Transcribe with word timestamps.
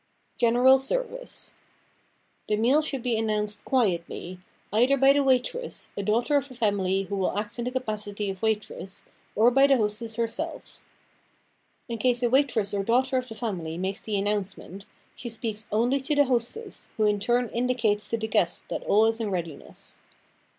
9 0.41 0.55
en 0.55 0.61
era 0.61 0.73
is, 0.73 0.89
ervice 0.89 1.53
THE 2.49 2.55
meal 2.57 2.81
should 2.81 3.03
be 3.03 3.19
announced 3.19 3.63
quietly, 3.63 4.39
either 4.73 4.97
by 4.97 5.13
the 5.13 5.21
waitress, 5.21 5.91
a 5.95 6.01
daughter 6.01 6.35
of 6.37 6.47
the 6.47 6.55
family 6.55 7.03
who 7.03 7.15
will 7.15 7.37
act 7.37 7.59
in 7.59 7.65
the 7.65 7.71
capacity 7.71 8.27
of 8.31 8.41
waitress, 8.41 9.05
or 9.35 9.51
by 9.51 9.67
the 9.67 9.77
hostess 9.77 10.15
herself. 10.15 10.81
In 11.87 11.93
In 11.93 11.99
case 11.99 12.23
a 12.23 12.31
waitress 12.31 12.73
or 12.73 12.81
daughter 12.83 13.15
of 13.17 13.27
the 13.27 13.35
family 13.35 13.77
makes 13.77 14.01
the 14.01 14.17
announcement, 14.17 14.85
she 15.13 15.29
speaks 15.29 15.67
only 15.71 15.99
to 16.01 16.15
the 16.15 16.25
hostess, 16.25 16.89
who 16.97 17.03
in 17.05 17.19
turn 17.19 17.49
indicates 17.49 18.09
to 18.09 18.17
the 18.17 18.27
guests 18.27 18.63
that 18.69 18.81
all 18.85 19.05
is 19.05 19.19
in 19.19 19.29
readiness. 19.29 19.99